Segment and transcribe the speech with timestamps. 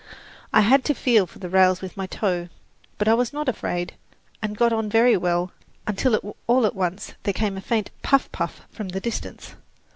[0.51, 2.49] I had to feel for the rails with my toe;
[2.97, 3.93] but I was not afraid,
[4.41, 5.51] and got on very well,
[5.85, 9.53] until all at once there came a faint "puff, puff" from the distance.